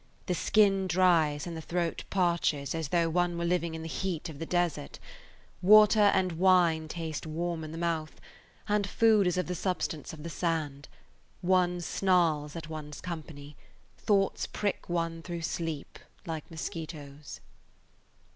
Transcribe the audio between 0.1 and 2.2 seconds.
The skin dries and the throat